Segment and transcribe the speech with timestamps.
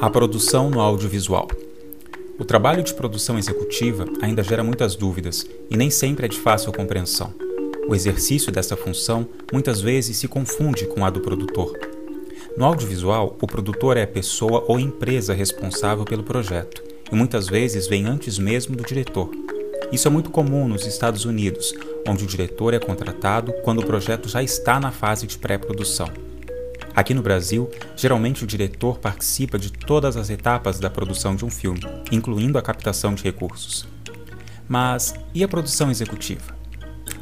[0.00, 1.48] A produção no audiovisual.
[2.38, 6.72] O trabalho de produção executiva ainda gera muitas dúvidas e nem sempre é de fácil
[6.72, 7.34] compreensão.
[7.88, 11.76] O exercício dessa função muitas vezes se confunde com a do produtor.
[12.56, 16.80] No audiovisual, o produtor é a pessoa ou empresa responsável pelo projeto
[17.10, 19.28] e muitas vezes vem antes mesmo do diretor.
[19.90, 21.74] Isso é muito comum nos Estados Unidos,
[22.06, 26.27] onde o diretor é contratado quando o projeto já está na fase de pré-produção.
[26.98, 31.48] Aqui no Brasil, geralmente o diretor participa de todas as etapas da produção de um
[31.48, 31.78] filme,
[32.10, 33.86] incluindo a captação de recursos.
[34.66, 36.56] Mas e a produção executiva?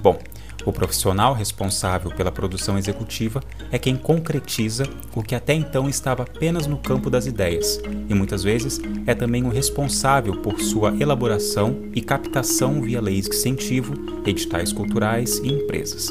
[0.00, 0.18] Bom,
[0.64, 4.84] o profissional responsável pela produção executiva é quem concretiza
[5.14, 9.44] o que até então estava apenas no campo das ideias, e muitas vezes é também
[9.44, 13.92] o responsável por sua elaboração e captação via leis de incentivo,
[14.24, 16.10] editais culturais e empresas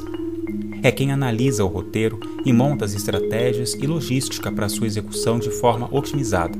[0.83, 5.49] é quem analisa o roteiro e monta as estratégias e logística para sua execução de
[5.49, 6.57] forma otimizada.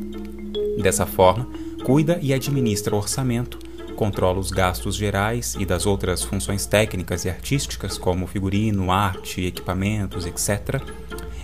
[0.82, 1.48] Dessa forma,
[1.84, 3.60] cuida e administra o orçamento,
[3.96, 10.26] controla os gastos gerais e das outras funções técnicas e artísticas, como figurino, arte, equipamentos,
[10.26, 10.82] etc.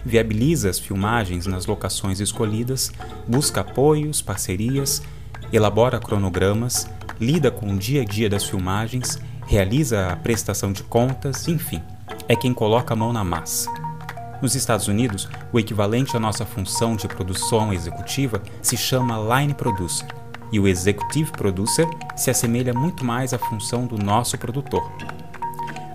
[0.05, 2.91] Viabiliza as filmagens nas locações escolhidas,
[3.27, 5.01] busca apoios, parcerias,
[5.53, 11.47] elabora cronogramas, lida com o dia a dia das filmagens, realiza a prestação de contas,
[11.47, 11.81] enfim
[12.31, 13.69] é quem coloca a mão na massa.
[14.41, 20.07] Nos Estados Unidos, o equivalente à nossa função de produção executiva se chama line producer,
[20.49, 24.89] e o executive producer se assemelha muito mais à função do nosso produtor.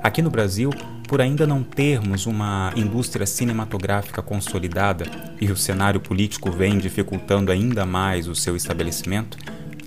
[0.03, 0.69] Aqui no Brasil,
[1.09, 5.07] por ainda não termos uma indústria cinematográfica consolidada
[5.41, 9.39] e o cenário político vem dificultando ainda mais o seu estabelecimento,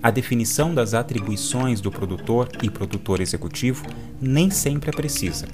[0.02, 3.86] a definição das atribuições do produtor e produtor executivo
[4.20, 5.46] nem sempre é precisa.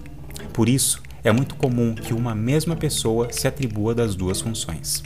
[0.56, 5.02] Por isso, é muito comum que uma mesma pessoa se atribua das duas funções.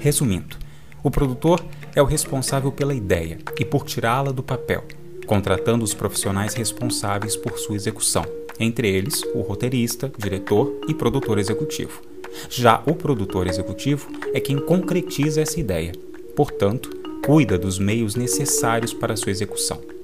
[0.00, 0.58] Resumindo,
[1.02, 1.64] o produtor
[1.94, 4.84] é o responsável pela ideia e por tirá-la do papel,
[5.26, 8.26] contratando os profissionais responsáveis por sua execução,
[8.60, 12.02] entre eles o roteirista, diretor e produtor executivo.
[12.50, 15.92] Já o produtor executivo é quem concretiza essa ideia,
[16.36, 16.90] portanto,
[17.24, 19.95] cuida dos meios necessários para sua execução.